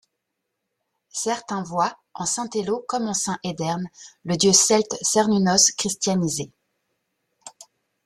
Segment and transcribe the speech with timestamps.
[1.13, 3.87] Certains voient en saint Théleau, comme en saint Edern,
[4.25, 6.49] le dieu celte Cernunnos christianisé.